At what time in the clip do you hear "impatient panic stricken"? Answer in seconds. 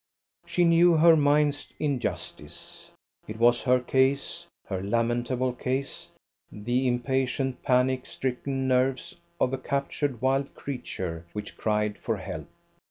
6.87-8.67